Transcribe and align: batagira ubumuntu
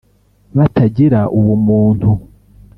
batagira 0.57 1.21
ubumuntu 1.37 2.09